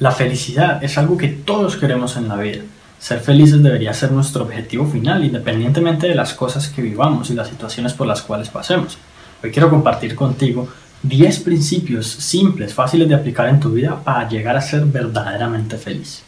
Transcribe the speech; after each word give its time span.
La 0.00 0.12
felicidad 0.12 0.82
es 0.84 0.96
algo 0.96 1.16
que 1.16 1.26
todos 1.26 1.76
queremos 1.76 2.16
en 2.16 2.28
la 2.28 2.36
vida. 2.36 2.62
Ser 3.00 3.18
felices 3.18 3.60
debería 3.60 3.92
ser 3.92 4.12
nuestro 4.12 4.44
objetivo 4.44 4.86
final, 4.86 5.24
independientemente 5.24 6.06
de 6.06 6.14
las 6.14 6.34
cosas 6.34 6.68
que 6.68 6.82
vivamos 6.82 7.30
y 7.30 7.34
las 7.34 7.48
situaciones 7.48 7.94
por 7.94 8.06
las 8.06 8.22
cuales 8.22 8.48
pasemos. 8.48 8.96
Hoy 9.42 9.50
quiero 9.50 9.68
compartir 9.68 10.14
contigo 10.14 10.68
10 11.02 11.40
principios 11.40 12.06
simples, 12.06 12.72
fáciles 12.74 13.08
de 13.08 13.16
aplicar 13.16 13.48
en 13.48 13.58
tu 13.58 13.70
vida 13.70 14.00
para 14.04 14.28
llegar 14.28 14.56
a 14.56 14.60
ser 14.60 14.84
verdaderamente 14.84 15.76
feliz. 15.76 16.27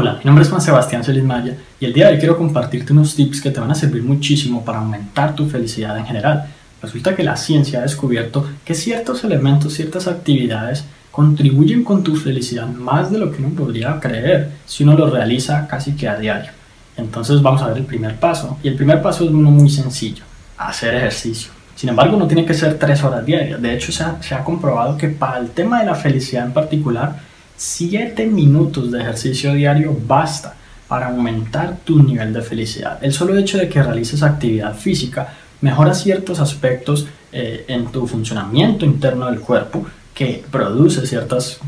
Hola, 0.00 0.12
mi 0.12 0.26
nombre 0.26 0.44
es 0.44 0.48
Juan 0.48 0.60
Sebastián 0.60 1.02
Celis 1.02 1.24
Maya 1.24 1.56
y 1.80 1.84
el 1.84 1.92
día 1.92 2.06
de 2.06 2.12
hoy 2.12 2.18
quiero 2.20 2.38
compartirte 2.38 2.92
unos 2.92 3.16
tips 3.16 3.40
que 3.40 3.50
te 3.50 3.58
van 3.58 3.72
a 3.72 3.74
servir 3.74 4.04
muchísimo 4.04 4.64
para 4.64 4.78
aumentar 4.78 5.34
tu 5.34 5.48
felicidad 5.50 5.98
en 5.98 6.06
general. 6.06 6.46
Resulta 6.80 7.16
que 7.16 7.24
la 7.24 7.36
ciencia 7.36 7.80
ha 7.80 7.82
descubierto 7.82 8.48
que 8.64 8.76
ciertos 8.76 9.24
elementos, 9.24 9.74
ciertas 9.74 10.06
actividades 10.06 10.84
contribuyen 11.10 11.82
con 11.82 12.04
tu 12.04 12.14
felicidad 12.14 12.68
más 12.68 13.10
de 13.10 13.18
lo 13.18 13.32
que 13.32 13.42
uno 13.42 13.56
podría 13.56 13.98
creer 13.98 14.52
si 14.66 14.84
uno 14.84 14.96
lo 14.96 15.10
realiza 15.10 15.66
casi 15.66 15.96
que 15.96 16.06
a 16.08 16.14
diario. 16.14 16.52
Entonces 16.96 17.42
vamos 17.42 17.60
a 17.62 17.66
ver 17.66 17.78
el 17.78 17.84
primer 17.84 18.20
paso 18.20 18.56
y 18.62 18.68
el 18.68 18.76
primer 18.76 19.02
paso 19.02 19.24
es 19.24 19.30
uno 19.30 19.50
muy 19.50 19.68
sencillo, 19.68 20.22
hacer 20.58 20.94
ejercicio. 20.94 21.50
Sin 21.74 21.88
embargo, 21.88 22.16
no 22.16 22.28
tiene 22.28 22.46
que 22.46 22.54
ser 22.54 22.78
tres 22.78 23.02
horas 23.02 23.26
diarias. 23.26 23.60
De 23.60 23.74
hecho, 23.74 23.90
se 23.90 24.04
ha, 24.04 24.22
se 24.22 24.36
ha 24.36 24.44
comprobado 24.44 24.96
que 24.96 25.08
para 25.08 25.38
el 25.38 25.50
tema 25.50 25.80
de 25.80 25.86
la 25.86 25.96
felicidad 25.96 26.46
en 26.46 26.52
particular, 26.52 27.16
7 27.58 28.26
minutos 28.26 28.92
de 28.92 29.00
ejercicio 29.00 29.52
diario 29.52 29.94
basta 30.06 30.54
para 30.86 31.08
aumentar 31.08 31.76
tu 31.84 32.02
nivel 32.02 32.32
de 32.32 32.40
felicidad. 32.40 32.98
El 33.02 33.12
solo 33.12 33.36
hecho 33.36 33.58
de 33.58 33.68
que 33.68 33.82
realices 33.82 34.22
actividad 34.22 34.74
física 34.74 35.34
mejora 35.60 35.92
ciertos 35.92 36.38
aspectos 36.38 37.06
eh, 37.32 37.64
en 37.68 37.86
tu 37.86 38.06
funcionamiento 38.06 38.86
interno 38.86 39.26
del 39.26 39.40
cuerpo 39.40 39.84
que 40.14 40.44
produce 40.50 41.06
ciertas 41.06 41.60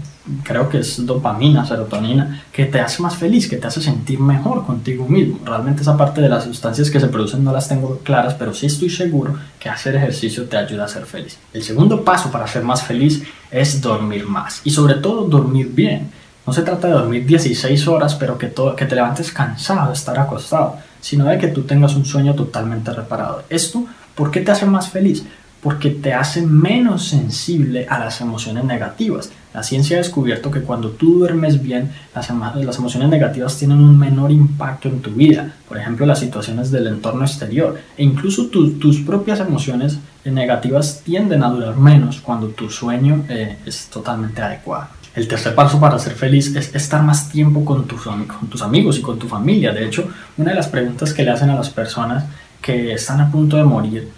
creo 0.43 0.69
que 0.69 0.79
es 0.79 1.05
dopamina, 1.07 1.65
serotonina, 1.65 2.43
que 2.53 2.67
te 2.67 2.81
hace 2.81 3.03
más 3.03 3.17
feliz, 3.17 3.49
que 3.49 3.57
te 3.57 3.67
hace 3.67 3.81
sentir 3.81 4.21
mejor 4.21 4.65
contigo 4.67 5.07
mismo. 5.07 5.39
Realmente 5.45 5.83
esa 5.83 5.97
parte 5.97 6.21
de 6.21 6.29
las 6.29 6.45
sustancias 6.45 6.91
que 6.91 7.01
se 7.01 7.09
producen 7.09 7.43
no 7.43 7.53
las 7.53 7.69
tengo 7.69 7.99
claras, 7.99 8.35
pero 8.35 8.55
sí 8.55 8.67
estoy 8.67 8.91
seguro 8.91 9.37
que 9.59 9.69
hacer 9.69 9.97
ejercicio 9.97 10.45
te 10.45 10.57
ayuda 10.57 10.85
a 10.85 10.89
ser 10.89 11.07
feliz. 11.07 11.39
El 11.53 11.63
segundo 11.63 12.05
paso 12.05 12.31
para 12.31 12.47
ser 12.47 12.63
más 12.63 12.83
feliz 12.83 13.23
es 13.51 13.81
dormir 13.81 14.27
más 14.27 14.61
y 14.65 14.71
sobre 14.71 14.95
todo 14.95 15.25
dormir 15.25 15.71
bien. 15.73 16.11
No 16.47 16.53
se 16.53 16.63
trata 16.63 16.89
de 16.89 16.95
dormir 16.95 17.27
16 17.27 17.87
horas, 17.89 18.15
pero 18.15 18.37
que, 18.39 18.49
todo, 18.49 18.75
que 18.75 18.87
te 18.87 18.95
levantes 18.95 19.31
cansado 19.31 19.89
de 19.89 19.95
estar 19.95 20.19
acostado, 20.19 20.77
sino 21.01 21.27
de 21.27 21.39
que 21.39 21.49
tú 21.49 21.63
tengas 21.63 21.95
un 21.95 22.05
sueño 22.05 22.35
totalmente 22.35 22.93
reparador. 22.93 23.45
¿Esto 23.49 23.85
por 24.15 24.31
qué 24.31 24.41
te 24.41 24.51
hace 24.51 24.67
más 24.67 24.89
feliz? 24.89 25.25
porque 25.63 25.91
te 25.91 26.15
hace 26.15 26.43
menos 26.43 27.09
sensible 27.09 27.87
a 27.89 27.99
las 27.99 28.21
emociones 28.21 28.65
negativas. 28.65 29.31
La 29.53 29.63
ciencia 29.65 29.97
ha 29.97 29.99
descubierto 29.99 30.51
que 30.51 30.61
cuando 30.61 30.91
tú 30.91 31.19
duermes 31.19 31.61
bien, 31.61 31.91
las, 32.15 32.31
emociones 32.31 33.09
negativas 33.09 33.57
tienen 33.57 33.79
un 33.79 33.99
menor 33.99 34.31
impacto 34.31 34.89
en 34.89 35.01
tu 35.01 35.11
vida, 35.11 35.55
por 35.69 35.77
ejemplo 35.77 36.07
las 36.07 36.21
situaciones 36.21 36.71
del 36.71 36.87
entorno 36.87 37.25
exterior, 37.25 37.79
e 37.97 38.05
incluso 38.05 38.47
tus 38.47 39.01
propias 39.01 39.41
emociones 39.41 39.99
negativas 40.25 41.03
tienden 41.05 41.43
a 41.43 41.51
durar 41.51 41.77
menos 41.77 42.21
cuando 42.21 42.49
tu 42.49 42.71
sueño 42.71 43.25
eh, 43.29 43.57
es 43.67 43.87
totalmente 43.87 44.41
adecuado. 44.41 44.89
El 45.15 45.27
tercer 45.27 45.55
paso 45.57 45.81
para 45.81 45.99
ser 45.99 46.13
feliz 46.13 46.55
es 46.55 46.73
estar 46.75 47.03
más 47.03 47.31
tiempo 47.31 47.65
con 47.65 47.87
tus, 47.87 48.03
con 48.03 48.49
tus 48.49 48.63
amigos 48.63 48.97
y 48.99 49.03
con 49.03 49.19
tu 49.19 49.27
familia. 49.27 49.73
De 49.73 49.85
hecho, 49.85 50.09
una 50.37 50.51
de 50.51 50.57
las 50.57 50.69
preguntas 50.69 51.13
que 51.13 51.25
le 51.25 51.33
hacen 51.33 51.51
a 51.51 51.57
las 51.57 51.71
personas 51.71 52.25
que 52.63 52.93
están 52.93 53.21
a 53.21 53.31
punto 53.31 53.57
de 53.57 53.65
morir 53.65 54.09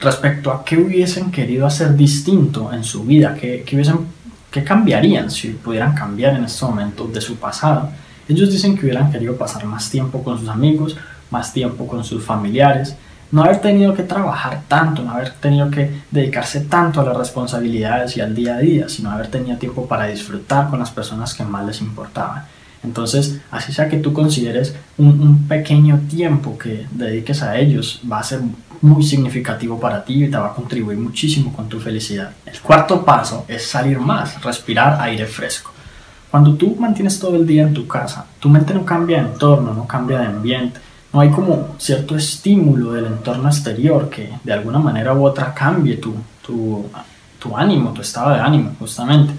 respecto 0.00 0.50
a 0.50 0.64
qué 0.64 0.76
hubiesen 0.76 1.30
querido 1.30 1.66
hacer 1.66 1.94
distinto 1.94 2.72
en 2.72 2.82
su 2.82 3.04
vida, 3.04 3.36
qué, 3.38 3.62
qué, 3.64 3.76
hubiesen, 3.76 3.98
qué 4.50 4.64
cambiarían 4.64 5.30
si 5.30 5.48
pudieran 5.50 5.94
cambiar 5.94 6.36
en 6.36 6.44
este 6.44 6.64
momento 6.64 7.06
de 7.06 7.20
su 7.20 7.36
pasado. 7.36 7.90
Ellos 8.28 8.50
dicen 8.50 8.76
que 8.76 8.82
hubieran 8.82 9.10
querido 9.10 9.36
pasar 9.36 9.64
más 9.64 9.90
tiempo 9.90 10.22
con 10.22 10.38
sus 10.38 10.48
amigos, 10.48 10.96
más 11.30 11.52
tiempo 11.52 11.86
con 11.86 12.04
sus 12.04 12.24
familiares, 12.24 12.96
no 13.32 13.44
haber 13.44 13.60
tenido 13.60 13.94
que 13.94 14.02
trabajar 14.02 14.62
tanto, 14.66 15.02
no 15.02 15.12
haber 15.12 15.30
tenido 15.34 15.70
que 15.70 16.02
dedicarse 16.10 16.62
tanto 16.62 17.00
a 17.00 17.04
las 17.04 17.16
responsabilidades 17.16 18.16
y 18.16 18.20
al 18.20 18.34
día 18.34 18.56
a 18.56 18.58
día, 18.58 18.88
sino 18.88 19.10
haber 19.10 19.28
tenido 19.28 19.56
tiempo 19.56 19.86
para 19.86 20.06
disfrutar 20.06 20.68
con 20.68 20.80
las 20.80 20.90
personas 20.90 21.34
que 21.34 21.44
más 21.44 21.64
les 21.64 21.80
importaban. 21.80 22.44
Entonces, 22.82 23.40
así 23.50 23.72
sea 23.72 23.88
que 23.88 23.98
tú 23.98 24.12
consideres 24.12 24.74
un, 24.96 25.08
un 25.20 25.48
pequeño 25.48 26.00
tiempo 26.08 26.56
que 26.58 26.86
dediques 26.90 27.42
a 27.42 27.58
ellos, 27.58 28.00
va 28.10 28.20
a 28.20 28.24
ser 28.24 28.40
muy 28.80 29.02
significativo 29.02 29.78
para 29.78 30.04
ti 30.04 30.24
y 30.24 30.30
te 30.30 30.36
va 30.36 30.48
a 30.48 30.54
contribuir 30.54 30.98
muchísimo 30.98 31.52
con 31.52 31.68
tu 31.68 31.78
felicidad. 31.78 32.32
El 32.46 32.58
cuarto 32.60 33.04
paso 33.04 33.44
es 33.48 33.66
salir 33.66 33.98
más, 33.98 34.42
respirar 34.42 35.00
aire 35.00 35.26
fresco. 35.26 35.72
Cuando 36.30 36.54
tú 36.54 36.76
mantienes 36.78 37.18
todo 37.18 37.36
el 37.36 37.46
día 37.46 37.62
en 37.62 37.74
tu 37.74 37.86
casa, 37.86 38.24
tu 38.38 38.48
mente 38.48 38.72
no 38.72 38.84
cambia 38.84 39.22
de 39.22 39.30
entorno, 39.30 39.74
no 39.74 39.86
cambia 39.86 40.20
de 40.20 40.26
ambiente, 40.26 40.80
no 41.12 41.20
hay 41.20 41.30
como 41.30 41.74
cierto 41.78 42.16
estímulo 42.16 42.92
del 42.92 43.06
entorno 43.06 43.48
exterior 43.48 44.08
que 44.08 44.30
de 44.44 44.52
alguna 44.52 44.78
manera 44.78 45.12
u 45.12 45.26
otra 45.26 45.52
cambie 45.52 45.96
tu, 45.96 46.14
tu, 46.40 46.86
tu 47.38 47.56
ánimo, 47.56 47.92
tu 47.92 48.00
estado 48.00 48.30
de 48.30 48.40
ánimo, 48.40 48.76
justamente. 48.78 49.34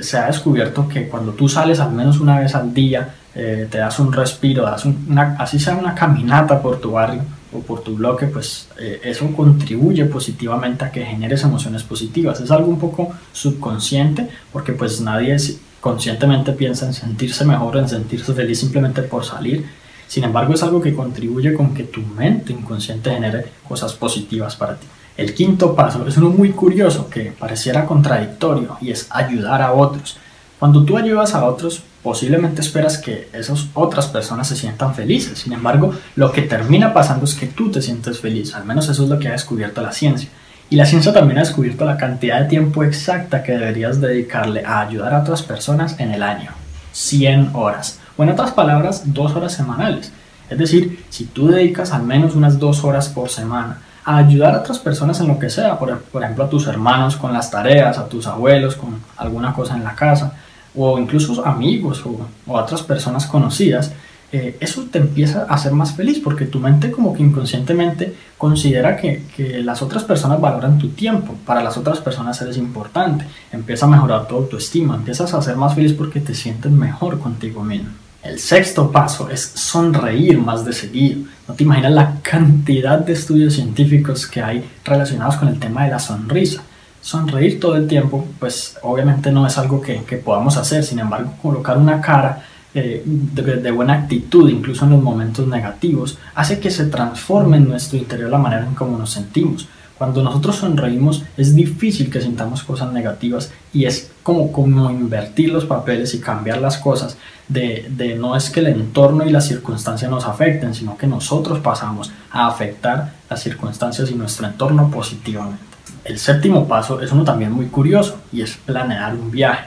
Se 0.00 0.18
ha 0.18 0.26
descubierto 0.26 0.88
que 0.88 1.08
cuando 1.08 1.32
tú 1.32 1.48
sales 1.48 1.80
al 1.80 1.92
menos 1.92 2.20
una 2.20 2.38
vez 2.40 2.54
al 2.54 2.72
día, 2.72 3.14
eh, 3.34 3.68
te 3.70 3.78
das 3.78 3.98
un 3.98 4.12
respiro, 4.12 4.64
das 4.64 4.84
una, 4.84 5.36
así 5.38 5.58
sea 5.58 5.76
una 5.76 5.94
caminata 5.94 6.60
por 6.60 6.80
tu 6.80 6.92
barrio, 6.92 7.22
o 7.52 7.60
por 7.60 7.82
tu 7.82 7.96
bloque, 7.96 8.26
pues 8.26 8.68
eh, 8.78 9.00
eso 9.04 9.30
contribuye 9.34 10.04
positivamente 10.04 10.84
a 10.84 10.92
que 10.92 11.04
generes 11.04 11.42
emociones 11.42 11.82
positivas. 11.82 12.40
Es 12.40 12.50
algo 12.50 12.68
un 12.68 12.78
poco 12.78 13.12
subconsciente 13.32 14.28
porque 14.52 14.72
pues 14.72 15.00
nadie 15.00 15.36
conscientemente 15.80 16.52
piensa 16.52 16.86
en 16.86 16.92
sentirse 16.92 17.44
mejor, 17.44 17.76
en 17.78 17.88
sentirse 17.88 18.34
feliz 18.34 18.60
simplemente 18.60 19.02
por 19.02 19.24
salir. 19.24 19.64
Sin 20.06 20.24
embargo, 20.24 20.54
es 20.54 20.62
algo 20.62 20.80
que 20.80 20.94
contribuye 20.94 21.54
con 21.54 21.74
que 21.74 21.84
tu 21.84 22.00
mente 22.00 22.52
inconsciente 22.52 23.10
genere 23.10 23.46
cosas 23.66 23.92
positivas 23.94 24.56
para 24.56 24.74
ti. 24.74 24.86
El 25.18 25.34
quinto 25.34 25.74
paso 25.74 26.06
es 26.06 26.16
uno 26.16 26.30
muy 26.30 26.52
curioso 26.52 27.10
que 27.10 27.32
pareciera 27.32 27.86
contradictorio 27.86 28.76
y 28.80 28.92
es 28.92 29.08
ayudar 29.10 29.62
a 29.62 29.72
otros. 29.72 30.16
Cuando 30.60 30.84
tú 30.84 30.96
ayudas 30.96 31.34
a 31.34 31.44
otros, 31.44 31.82
posiblemente 32.04 32.60
esperas 32.60 32.98
que 32.98 33.28
esas 33.32 33.66
otras 33.74 34.06
personas 34.06 34.46
se 34.46 34.54
sientan 34.54 34.94
felices. 34.94 35.40
Sin 35.40 35.52
embargo, 35.52 35.92
lo 36.14 36.30
que 36.30 36.42
termina 36.42 36.94
pasando 36.94 37.24
es 37.24 37.34
que 37.34 37.48
tú 37.48 37.68
te 37.68 37.82
sientes 37.82 38.20
feliz. 38.20 38.54
Al 38.54 38.64
menos 38.64 38.88
eso 38.88 39.02
es 39.02 39.08
lo 39.08 39.18
que 39.18 39.26
ha 39.26 39.32
descubierto 39.32 39.82
la 39.82 39.90
ciencia. 39.90 40.28
Y 40.70 40.76
la 40.76 40.86
ciencia 40.86 41.12
también 41.12 41.38
ha 41.38 41.42
descubierto 41.42 41.84
la 41.84 41.96
cantidad 41.96 42.40
de 42.40 42.48
tiempo 42.48 42.84
exacta 42.84 43.42
que 43.42 43.52
deberías 43.58 44.00
dedicarle 44.00 44.64
a 44.64 44.82
ayudar 44.82 45.14
a 45.14 45.22
otras 45.22 45.42
personas 45.42 45.98
en 45.98 46.12
el 46.12 46.22
año. 46.22 46.52
100 46.92 47.50
horas. 47.54 47.98
O 48.16 48.22
en 48.22 48.28
otras 48.28 48.52
palabras, 48.52 49.02
2 49.06 49.34
horas 49.34 49.52
semanales. 49.52 50.12
Es 50.48 50.58
decir, 50.58 51.04
si 51.10 51.24
tú 51.24 51.48
dedicas 51.48 51.90
al 51.90 52.04
menos 52.04 52.36
unas 52.36 52.60
2 52.60 52.84
horas 52.84 53.08
por 53.08 53.30
semana 53.30 53.78
a 54.08 54.16
ayudar 54.16 54.54
a 54.54 54.60
otras 54.60 54.78
personas 54.78 55.20
en 55.20 55.28
lo 55.28 55.38
que 55.38 55.50
sea, 55.50 55.78
por, 55.78 56.00
por 56.00 56.22
ejemplo 56.22 56.44
a 56.44 56.48
tus 56.48 56.66
hermanos 56.66 57.16
con 57.16 57.30
las 57.30 57.50
tareas, 57.50 57.98
a 57.98 58.08
tus 58.08 58.26
abuelos 58.26 58.74
con 58.74 58.98
alguna 59.18 59.52
cosa 59.52 59.76
en 59.76 59.84
la 59.84 59.94
casa, 59.94 60.32
o 60.74 60.98
incluso 60.98 61.44
amigos 61.46 62.02
o, 62.06 62.26
otras 62.46 62.80
personas 62.80 63.26
conocidas, 63.26 63.92
eh, 64.32 64.56
eso 64.60 64.86
te 64.90 64.98
empieza 64.98 65.42
a 65.46 65.54
hacer 65.54 65.72
más 65.72 65.92
feliz 65.92 66.20
porque 66.24 66.46
tu 66.46 66.58
mente 66.58 66.90
como 66.90 67.12
que 67.12 67.22
inconscientemente 67.22 68.14
considera 68.38 68.96
que, 68.96 69.26
que, 69.36 69.62
las 69.62 69.82
otras 69.82 70.04
personas 70.04 70.40
valoran 70.40 70.78
tu 70.78 70.88
tiempo, 70.88 71.34
para 71.44 71.62
las 71.62 71.76
otras 71.76 71.98
personas 71.98 72.40
eres 72.40 72.56
importante, 72.56 73.26
empieza 73.52 73.84
a 73.84 73.90
mejorar 73.90 74.26
tu 74.26 74.36
autoestima, 74.36 74.94
empiezas 74.94 75.34
a 75.34 75.42
ser 75.42 75.56
más 75.56 75.74
feliz 75.74 75.92
porque 75.92 76.20
te 76.20 76.34
sientes 76.34 76.72
mejor 76.72 77.18
contigo 77.18 77.62
mismo. 77.62 77.90
El 78.22 78.38
sexto 78.38 78.90
paso 78.90 79.30
es 79.30 79.40
sonreír 79.40 80.38
más 80.38 80.64
de 80.64 80.72
seguido. 80.72 81.20
No 81.46 81.54
te 81.54 81.64
imaginas 81.64 81.92
la 81.92 82.16
cantidad 82.22 82.98
de 82.98 83.12
estudios 83.12 83.54
científicos 83.54 84.26
que 84.26 84.42
hay 84.42 84.68
relacionados 84.84 85.36
con 85.36 85.48
el 85.48 85.58
tema 85.58 85.84
de 85.84 85.90
la 85.90 85.98
sonrisa 85.98 86.62
sonreír 87.00 87.60
todo 87.60 87.76
el 87.76 87.86
tiempo, 87.86 88.26
pues 88.38 88.76
obviamente 88.82 89.30
no 89.30 89.46
es 89.46 89.56
algo 89.58 89.80
que, 89.80 89.94
podamos 90.24 90.56
hacer, 90.56 90.84
sin 90.84 90.98
embargo, 90.98 91.32
colocar 91.40 91.78
una 91.78 92.00
cara 92.00 92.44
eh, 92.74 93.02
de, 93.06 93.70
buena 93.70 93.94
actitud, 93.94 94.48
incluso 94.50 94.84
en 94.84 94.90
los 94.92 95.02
momentos 95.02 95.46
negativos, 95.46 96.18
hace 96.34 96.60
que 96.60 96.70
se 96.70 96.86
transforme 96.86 97.56
en 97.56 97.68
nuestro 97.68 97.98
interior 97.98 98.30
la 98.30 98.38
manera 98.38 98.66
en 98.66 98.74
cómo 98.74 98.98
nos 98.98 99.10
sentimos. 99.10 99.66
Cuando 99.98 100.22
nosotros 100.22 100.56
sonreímos 100.56 101.24
es 101.36 101.56
difícil 101.56 102.08
que 102.08 102.20
sintamos 102.20 102.62
cosas 102.62 102.92
negativas 102.92 103.50
y 103.72 103.84
es 103.84 104.12
como, 104.22 104.52
como 104.52 104.90
invertir 104.90 105.52
los 105.52 105.64
papeles 105.64 106.14
y 106.14 106.20
cambiar 106.20 106.58
las 106.58 106.78
cosas 106.78 107.18
de, 107.48 107.88
de 107.90 108.14
no 108.14 108.36
es 108.36 108.48
que 108.48 108.60
el 108.60 108.68
entorno 108.68 109.26
y 109.26 109.30
las 109.30 109.48
circunstancias 109.48 110.08
nos 110.08 110.24
afecten, 110.24 110.72
sino 110.74 110.96
que 110.96 111.08
nosotros 111.08 111.58
pasamos 111.58 112.12
a 112.30 112.46
afectar 112.46 113.14
las 113.28 113.42
circunstancias 113.42 114.10
y 114.10 114.14
nuestro 114.14 114.46
entorno 114.46 114.88
positivamente. 114.90 115.64
El 116.04 116.18
séptimo 116.18 116.68
paso 116.68 117.00
es 117.00 117.10
uno 117.10 117.24
también 117.24 117.52
muy 117.52 117.66
curioso 117.66 118.18
y 118.32 118.42
es 118.42 118.56
planear 118.56 119.14
un 119.14 119.30
viaje. 119.30 119.66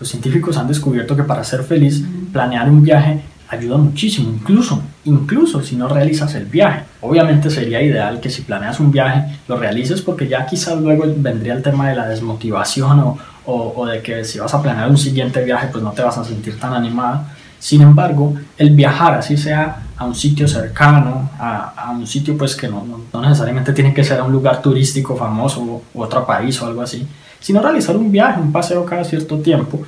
Los 0.00 0.08
científicos 0.08 0.56
han 0.56 0.68
descubierto 0.68 1.16
que 1.16 1.22
para 1.22 1.44
ser 1.44 1.62
feliz, 1.62 2.02
planear 2.32 2.68
un 2.68 2.82
viaje 2.82 3.22
ayuda 3.48 3.76
muchísimo, 3.76 4.30
incluso, 4.30 4.82
incluso 5.04 5.62
si 5.62 5.76
no 5.76 5.88
realizas 5.88 6.34
el 6.34 6.46
viaje. 6.46 6.82
Obviamente 7.00 7.50
sería 7.50 7.80
ideal 7.82 8.20
que 8.20 8.30
si 8.30 8.42
planeas 8.42 8.80
un 8.80 8.90
viaje 8.90 9.38
lo 9.48 9.56
realices 9.56 10.02
porque 10.02 10.28
ya 10.28 10.46
quizás 10.46 10.80
luego 10.80 11.04
vendría 11.16 11.54
el 11.54 11.62
tema 11.62 11.88
de 11.88 11.96
la 11.96 12.08
desmotivación 12.08 13.00
o, 13.00 13.18
o, 13.46 13.86
de 13.86 14.02
que 14.02 14.24
si 14.24 14.38
vas 14.38 14.52
a 14.52 14.62
planear 14.62 14.90
un 14.90 14.98
siguiente 14.98 15.44
viaje 15.44 15.68
pues 15.70 15.82
no 15.82 15.92
te 15.92 16.02
vas 16.02 16.18
a 16.18 16.24
sentir 16.24 16.58
tan 16.58 16.74
animada. 16.74 17.32
Sin 17.58 17.80
embargo, 17.80 18.34
el 18.58 18.70
viajar 18.70 19.14
así 19.14 19.36
sea 19.36 19.82
a 19.96 20.04
un 20.04 20.14
sitio 20.14 20.46
cercano, 20.46 21.30
a, 21.38 21.72
a 21.76 21.90
un 21.90 22.06
sitio 22.06 22.36
pues 22.36 22.54
que 22.54 22.68
no, 22.68 22.84
no, 23.12 23.20
necesariamente 23.22 23.72
tiene 23.72 23.94
que 23.94 24.04
ser 24.04 24.20
a 24.20 24.24
un 24.24 24.32
lugar 24.32 24.60
turístico 24.60 25.16
famoso 25.16 25.82
u 25.94 26.02
otro 26.02 26.26
país 26.26 26.60
o 26.60 26.66
algo 26.66 26.82
así, 26.82 27.06
sino 27.40 27.62
realizar 27.62 27.96
un 27.96 28.10
viaje, 28.12 28.40
un 28.40 28.52
paseo 28.52 28.84
cada 28.84 29.04
cierto 29.04 29.38
tiempo, 29.38 29.80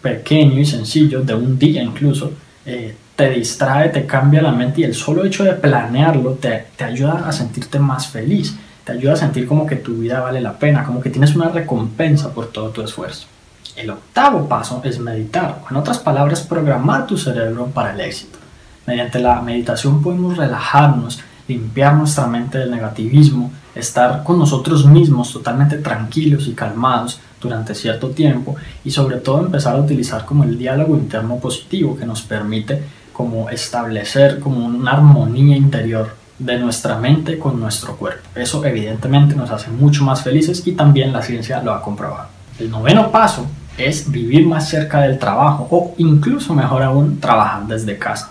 pequeño 0.00 0.60
y 0.60 0.64
sencillo, 0.64 1.22
de 1.22 1.34
un 1.34 1.58
día 1.58 1.82
incluso, 1.82 2.32
eh, 2.70 2.94
te 3.16 3.30
distrae, 3.30 3.88
te 3.88 4.04
cambia 4.04 4.42
la 4.42 4.52
mente 4.52 4.82
y 4.82 4.84
el 4.84 4.94
solo 4.94 5.24
hecho 5.24 5.42
de 5.42 5.54
planearlo 5.54 6.32
te, 6.32 6.66
te 6.76 6.84
ayuda 6.84 7.26
a 7.26 7.32
sentirte 7.32 7.78
más 7.78 8.08
feliz, 8.08 8.54
te 8.84 8.92
ayuda 8.92 9.14
a 9.14 9.16
sentir 9.16 9.48
como 9.48 9.66
que 9.66 9.76
tu 9.76 9.94
vida 9.94 10.20
vale 10.20 10.38
la 10.42 10.58
pena, 10.58 10.84
como 10.84 11.00
que 11.00 11.08
tienes 11.08 11.34
una 11.34 11.48
recompensa 11.48 12.28
por 12.28 12.48
todo 12.48 12.68
tu 12.68 12.82
esfuerzo. 12.82 13.26
El 13.74 13.88
octavo 13.88 14.46
paso 14.46 14.82
es 14.84 14.98
meditar, 14.98 15.62
o 15.64 15.70
en 15.70 15.76
otras 15.76 15.98
palabras, 15.98 16.42
programar 16.42 17.06
tu 17.06 17.16
cerebro 17.16 17.68
para 17.68 17.94
el 17.94 18.00
éxito. 18.00 18.38
Mediante 18.86 19.18
la 19.18 19.40
meditación 19.40 20.02
podemos 20.02 20.36
relajarnos, 20.36 21.20
limpiar 21.48 21.94
nuestra 21.94 22.26
mente 22.26 22.58
del 22.58 22.70
negativismo, 22.70 23.50
estar 23.78 24.24
con 24.24 24.38
nosotros 24.38 24.84
mismos 24.86 25.32
totalmente 25.32 25.78
tranquilos 25.78 26.48
y 26.48 26.52
calmados 26.52 27.20
durante 27.40 27.74
cierto 27.74 28.10
tiempo 28.10 28.56
y 28.84 28.90
sobre 28.90 29.18
todo 29.18 29.40
empezar 29.40 29.76
a 29.76 29.80
utilizar 29.80 30.24
como 30.24 30.44
el 30.44 30.58
diálogo 30.58 30.96
interno 30.96 31.36
positivo 31.36 31.96
que 31.96 32.06
nos 32.06 32.22
permite 32.22 32.82
como 33.12 33.48
establecer 33.50 34.38
como 34.40 34.66
una 34.66 34.92
armonía 34.92 35.56
interior 35.56 36.14
de 36.38 36.58
nuestra 36.58 36.98
mente 36.98 37.38
con 37.38 37.58
nuestro 37.58 37.96
cuerpo. 37.96 38.28
Eso 38.34 38.64
evidentemente 38.64 39.34
nos 39.34 39.50
hace 39.50 39.70
mucho 39.70 40.04
más 40.04 40.22
felices 40.22 40.64
y 40.66 40.72
también 40.72 41.12
la 41.12 41.22
ciencia 41.22 41.62
lo 41.62 41.72
ha 41.72 41.82
comprobado. 41.82 42.28
El 42.58 42.70
noveno 42.70 43.10
paso 43.10 43.46
es 43.76 44.10
vivir 44.10 44.46
más 44.46 44.68
cerca 44.68 45.00
del 45.00 45.18
trabajo 45.18 45.66
o 45.70 45.94
incluso 45.98 46.54
mejor 46.54 46.82
aún 46.82 47.20
trabajar 47.20 47.66
desde 47.66 47.98
casa. 47.98 48.30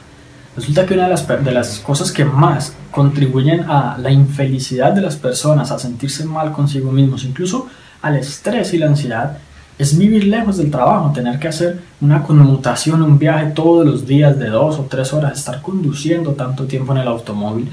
Resulta 0.57 0.87
que 0.87 0.95
una 0.95 1.03
de 1.03 1.09
las, 1.11 1.27
de 1.27 1.51
las 1.51 1.79
cosas 1.81 2.11
que 2.11 2.25
más 2.25 2.73
contribuyen 2.89 3.69
a 3.69 3.95
la 3.99 4.09
infelicidad 4.09 4.91
de 4.91 5.01
las 5.01 5.15
personas, 5.15 5.69
a 5.69 5.77
sentirse 5.77 6.25
mal 6.25 6.51
consigo 6.51 6.91
mismos, 6.91 7.25
incluso 7.25 7.67
al 8.01 8.15
estrés 8.15 8.73
y 8.73 8.79
la 8.79 8.87
ansiedad, 8.87 9.37
es 9.77 9.95
vivir 9.95 10.23
lejos 10.23 10.57
del 10.57 10.71
trabajo, 10.71 11.11
tener 11.13 11.37
que 11.37 11.47
hacer 11.47 11.83
una 12.01 12.23
conmutación, 12.23 13.03
un 13.03 13.19
viaje 13.19 13.51
todos 13.51 13.85
los 13.85 14.07
días 14.07 14.39
de 14.39 14.49
dos 14.49 14.79
o 14.79 14.87
tres 14.89 15.13
horas, 15.13 15.37
estar 15.37 15.61
conduciendo 15.61 16.31
tanto 16.31 16.65
tiempo 16.65 16.91
en 16.93 16.97
el 17.01 17.07
automóvil. 17.07 17.69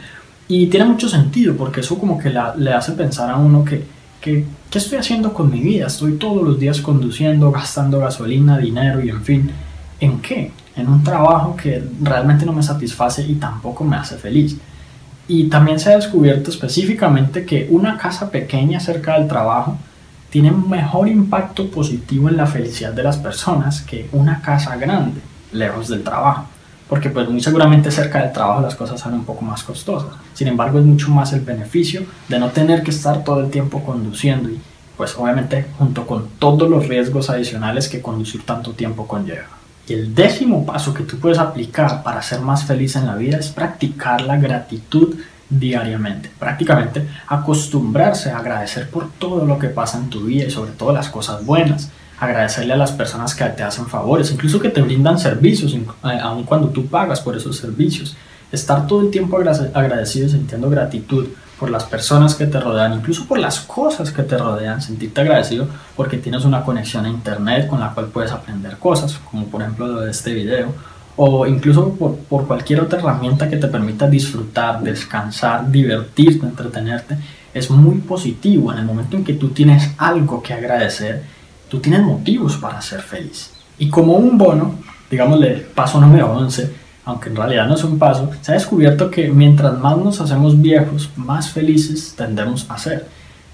Y 0.46 0.66
tiene 0.66 0.84
mucho 0.84 1.08
sentido 1.08 1.56
porque 1.56 1.81
eso 1.81 1.98
como 1.98 2.19
que 2.19 2.28
le 2.28 2.72
hace 2.75 2.92
pensar 2.92 3.31
a 3.31 3.38
uno 3.38 3.64
que, 3.64 3.82
que, 4.20 4.44
¿qué 4.69 4.78
estoy 4.78 4.98
haciendo 4.98 5.32
con 5.32 5.50
mi 5.50 5.60
vida? 5.60 5.86
Estoy 5.86 6.19
todos 6.19 6.42
los 6.42 6.60
días 6.60 6.82
conduciendo, 6.82 7.50
gastando 7.50 8.00
gasolina, 8.00 8.58
dinero 8.58 9.02
y 9.02 9.08
en 9.08 9.25
fin, 9.25 9.50
¿en 10.00 10.20
qué? 10.20 10.52
En 10.76 10.88
un 10.88 11.03
trabajo 11.03 11.56
que 11.56 11.82
realmente 12.00 12.44
no 12.44 12.53
me 12.53 12.62
satisface 12.62 13.23
y 13.23 13.35
tampoco 13.35 13.85
me 13.85 13.97
hace 13.97 14.17
feliz. 14.17 14.56
Y 15.26 15.49
también 15.49 15.79
se 15.79 15.93
ha 15.93 15.97
descubierto 15.97 16.50
específicamente 16.50 17.47
que 17.47 17.69
una 17.71 17.97
casa 17.97 18.31
pequeña 18.31 18.81
cerca 18.81 19.19
del 19.19 19.29
trabajo 19.29 19.79
tiene 20.31 20.50
mejor 20.50 21.09
impacto 21.09 21.71
positivo 21.71 22.29
en 22.29 22.37
la 22.37 22.47
felicidad 22.47 22.93
de 22.93 23.05
las 23.05 23.17
personas 23.17 23.82
que 23.82 24.09
una 24.12 24.43
casa 24.43 24.76
grande 24.76 25.21
lejos 25.53 25.88
del 25.88 26.03
trabajo. 26.03 26.47
Porque 26.88 27.09
pues 27.09 27.29
muy 27.29 27.41
seguramente 27.41 27.91
cerca 27.91 28.20
del 28.20 28.32
trabajo 28.32 28.61
las 28.61 28.75
cosas 28.75 29.00
son 29.00 29.15
un 29.15 29.25
poco 29.25 29.43
más 29.43 29.62
costosas. 29.62 30.11
Sin 30.35 30.49
embargo 30.49 30.79
es 30.79 30.85
mucho 30.85 31.09
más 31.11 31.32
el 31.32 31.41
beneficio 31.41 32.03
de 32.29 32.38
no 32.38 32.50
tener 32.50 32.82
que 32.82 32.91
estar 32.91 33.25
todo 33.25 33.41
el 33.41 33.50
tiempo 33.50 33.82
conduciendo 33.82 34.50
y 34.50 34.61
pues 34.97 35.17
obviamente 35.17 35.67
junto 35.79 36.06
con 36.06 36.29
todos 36.38 36.69
los 36.69 36.88
riesgos 36.88 37.31
adicionales 37.31 37.88
que 37.88 38.03
conducir 38.03 38.44
tanto 38.44 38.73
tiempo 38.73 39.06
conlleva. 39.06 39.63
Y 39.86 39.92
el 39.92 40.14
décimo 40.14 40.64
paso 40.64 40.94
que 40.94 41.04
tú 41.04 41.19
puedes 41.19 41.38
aplicar 41.38 42.02
para 42.02 42.22
ser 42.22 42.40
más 42.40 42.64
feliz 42.64 42.96
en 42.96 43.06
la 43.06 43.16
vida 43.16 43.38
es 43.38 43.48
practicar 43.48 44.22
la 44.22 44.36
gratitud 44.36 45.14
diariamente. 45.50 46.31
Prácticamente 46.38 47.06
acostumbrarse 47.26 48.31
a 48.31 48.38
agradecer 48.38 48.88
por 48.88 49.10
todo 49.12 49.44
lo 49.44 49.58
que 49.58 49.69
pasa 49.69 49.98
en 49.98 50.08
tu 50.08 50.25
vida 50.25 50.46
y 50.46 50.50
sobre 50.50 50.72
todo 50.72 50.92
las 50.92 51.08
cosas 51.08 51.44
buenas. 51.44 51.90
Agradecerle 52.19 52.72
a 52.72 52.76
las 52.78 52.92
personas 52.92 53.34
que 53.34 53.44
te 53.44 53.62
hacen 53.62 53.86
favores, 53.86 54.31
incluso 54.31 54.60
que 54.60 54.70
te 54.70 54.81
brindan 54.81 55.19
servicios, 55.19 55.75
eh, 55.75 56.19
aun 56.22 56.44
cuando 56.44 56.69
tú 56.69 56.86
pagas 56.86 57.20
por 57.20 57.36
esos 57.36 57.56
servicios. 57.56 58.16
Estar 58.52 58.86
todo 58.86 59.02
el 59.02 59.10
tiempo 59.10 59.36
agradecido, 59.36 60.28
sintiendo 60.28 60.70
gratitud 60.70 61.26
por 61.59 61.71
las 61.71 61.85
personas 61.85 62.35
que 62.35 62.47
te 62.47 62.61
rodean, 62.61 62.95
incluso 62.95 63.27
por 63.27 63.39
las 63.39 63.61
cosas 63.61 64.11
que 64.11 64.23
te 64.23 64.37
rodean, 64.37 64.83
sentirte 64.83 65.21
agradecido 65.21 65.69
porque 65.97 66.19
tienes 66.19 66.45
una 66.45 66.65
conexión 66.65 67.06
a 67.06 67.09
internet 67.09 67.69
con 67.69 67.81
la 67.81 67.91
cual 67.91 68.06
puedes 68.06 68.33
aprender 68.33 68.77
cosas, 68.79 69.19
como 69.31 69.47
por 69.47 69.62
ejemplo 69.62 69.87
lo 69.87 70.01
de 70.01 70.11
este 70.11 70.35
video, 70.35 70.73
o 71.17 71.47
incluso 71.47 71.95
por, 71.95 72.47
cualquier 72.47 72.81
otra 72.81 72.99
herramienta 72.99 73.49
que 73.49 73.56
te 73.56 73.69
permita 73.69 74.09
disfrutar, 74.09 74.83
descansar, 74.83 75.71
divertirte, 75.71 76.45
entretenerte, 76.45 77.17
es 77.53 77.71
muy 77.71 77.97
positivo. 77.99 78.73
En 78.73 78.79
el 78.79 78.85
momento 78.85 79.17
en 79.17 79.25
que 79.25 79.35
tú 79.35 79.51
tienes 79.51 79.93
algo 79.97 80.43
que 80.43 80.55
agradecer, 80.55 81.23
tú 81.69 81.79
tienes 81.79 82.03
motivos 82.03 82.56
para 82.56 82.83
ser 82.83 83.01
feliz. 83.01 83.53
Y 83.79 83.89
como 83.89 84.15
un 84.15 84.37
bono, 84.37 84.75
digámosle 85.09 85.67
paso 85.75 86.01
número 86.01 86.33
11, 86.33 86.83
aunque 87.05 87.29
en 87.29 87.37
realidad 87.37 87.67
no 87.67 87.75
es 87.75 87.85
un 87.85 87.99
paso, 87.99 88.31
se 88.41 88.53
ha 88.53 88.55
descubierto 88.55 89.11
que 89.11 89.29
mientras 89.29 89.79
más 89.79 89.97
nos 89.97 90.21
hacemos 90.21 90.61
viejos, 90.61 91.11
más 91.17 91.51
felices 91.51 92.15
tendemos 92.17 92.67
a 92.69 92.79
ser. 92.79 93.06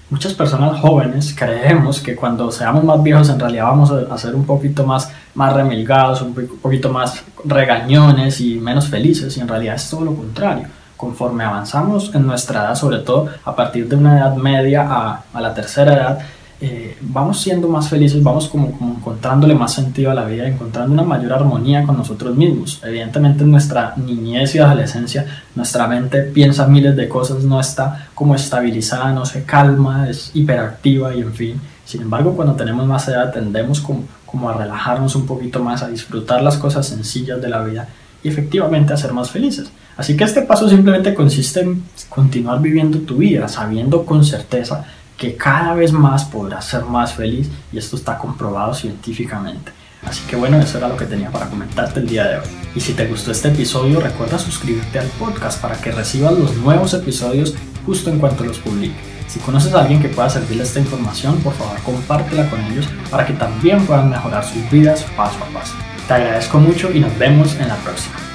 Muchas 0.09 0.33
personas 0.33 0.79
jóvenes 0.81 1.33
creemos 1.37 2.01
que 2.01 2.15
cuando 2.15 2.51
seamos 2.51 2.83
más 2.83 3.01
viejos 3.01 3.29
en 3.29 3.39
realidad 3.39 3.65
vamos 3.65 3.91
a 3.91 4.17
ser 4.17 4.35
un 4.35 4.45
poquito 4.45 4.85
más, 4.85 5.09
más 5.35 5.53
remilgados, 5.53 6.21
un 6.21 6.33
poquito 6.61 6.89
más 6.89 7.23
regañones 7.45 8.41
y 8.41 8.55
menos 8.55 8.87
felices, 8.87 9.37
y 9.37 9.39
en 9.39 9.47
realidad 9.47 9.75
es 9.75 9.89
todo 9.89 10.01
lo 10.01 10.13
contrario. 10.13 10.67
Conforme 10.97 11.43
avanzamos 11.43 12.13
en 12.13 12.27
nuestra 12.27 12.59
edad, 12.65 12.75
sobre 12.75 12.99
todo 12.99 13.29
a 13.43 13.55
partir 13.55 13.87
de 13.87 13.95
una 13.95 14.19
edad 14.19 14.35
media 14.35 14.85
a, 14.87 15.23
a 15.33 15.41
la 15.41 15.53
tercera 15.53 15.93
edad, 15.93 16.19
eh, 16.63 16.95
vamos 17.01 17.41
siendo 17.41 17.67
más 17.67 17.89
felices, 17.89 18.21
vamos 18.21 18.47
como, 18.47 18.71
como, 18.77 18.93
encontrándole 18.93 19.55
más 19.55 19.73
sentido 19.73 20.11
a 20.11 20.13
la 20.13 20.25
vida, 20.25 20.47
encontrando 20.47 20.93
una 20.93 21.01
mayor 21.01 21.33
armonía 21.33 21.83
con 21.83 21.97
nosotros 21.97 22.35
mismos. 22.35 22.79
Evidentemente 22.83 23.43
en 23.43 23.49
nuestra 23.49 23.95
niñez 23.97 24.53
y 24.53 24.59
adolescencia 24.59 25.25
nuestra 25.55 25.87
mente 25.87 26.21
piensa 26.21 26.67
miles 26.67 26.95
de 26.95 27.09
cosas, 27.09 27.43
no 27.43 27.59
está 27.59 28.09
como 28.13 28.35
estabilizada, 28.35 29.11
no 29.11 29.25
se 29.25 29.43
calma, 29.43 30.07
es 30.07 30.29
hiperactiva 30.35 31.15
y 31.15 31.21
en 31.21 31.33
fin. 31.33 31.61
Sin 31.83 32.03
embargo, 32.03 32.35
cuando 32.35 32.53
tenemos 32.53 32.85
más 32.85 33.07
edad 33.07 33.33
tendemos 33.33 33.81
como, 33.81 34.03
como 34.27 34.47
a 34.47 34.53
relajarnos 34.53 35.15
un 35.15 35.25
poquito 35.25 35.63
más, 35.63 35.81
a 35.81 35.87
disfrutar 35.87 36.43
las 36.43 36.57
cosas 36.57 36.85
sencillas 36.85 37.41
de 37.41 37.49
la 37.49 37.63
vida 37.63 37.87
y 38.21 38.29
efectivamente 38.29 38.93
a 38.93 38.97
ser 38.97 39.13
más 39.13 39.31
felices. 39.31 39.71
Así 39.97 40.15
que 40.15 40.25
este 40.25 40.43
paso 40.43 40.69
simplemente 40.69 41.15
consiste 41.15 41.61
en 41.61 41.83
continuar 42.07 42.61
viviendo 42.61 42.99
tu 42.99 43.17
vida, 43.17 43.47
sabiendo 43.47 44.05
con 44.05 44.23
certeza 44.23 44.85
que 45.21 45.35
cada 45.35 45.75
vez 45.75 45.91
más 45.91 46.25
podrás 46.25 46.65
ser 46.65 46.83
más 46.85 47.13
feliz 47.13 47.47
y 47.71 47.77
esto 47.77 47.95
está 47.95 48.17
comprobado 48.17 48.73
científicamente. 48.73 49.71
Así 50.03 50.23
que 50.27 50.35
bueno, 50.35 50.57
eso 50.57 50.79
era 50.79 50.87
lo 50.87 50.97
que 50.97 51.05
tenía 51.05 51.29
para 51.29 51.45
comentarte 51.45 51.99
el 51.99 52.07
día 52.07 52.27
de 52.27 52.37
hoy. 52.37 52.45
Y 52.73 52.79
si 52.79 52.93
te 52.93 53.05
gustó 53.05 53.29
este 53.31 53.49
episodio, 53.49 53.99
recuerda 53.99 54.39
suscribirte 54.39 54.97
al 54.97 55.05
podcast 55.19 55.61
para 55.61 55.75
que 55.75 55.91
recibas 55.91 56.33
los 56.33 56.57
nuevos 56.57 56.95
episodios 56.95 57.53
justo 57.85 58.09
en 58.09 58.17
cuanto 58.17 58.43
los 58.43 58.57
publique. 58.57 58.99
Si 59.27 59.39
conoces 59.41 59.75
a 59.75 59.81
alguien 59.81 60.01
que 60.01 60.09
pueda 60.09 60.27
servirle 60.27 60.63
esta 60.63 60.79
información, 60.79 61.37
por 61.41 61.53
favor 61.53 61.77
compártela 61.83 62.49
con 62.49 62.59
ellos 62.59 62.87
para 63.11 63.23
que 63.23 63.33
también 63.33 63.85
puedan 63.85 64.09
mejorar 64.09 64.43
sus 64.43 64.71
vidas 64.71 65.05
paso 65.15 65.37
a 65.43 65.53
paso. 65.53 65.75
Te 66.07 66.15
agradezco 66.15 66.57
mucho 66.57 66.91
y 66.91 66.99
nos 66.99 67.15
vemos 67.19 67.53
en 67.59 67.67
la 67.67 67.75
próxima. 67.75 68.30